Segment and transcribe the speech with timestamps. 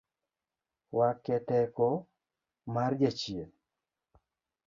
[0.97, 1.87] Wake teko
[2.73, 3.49] mar jachien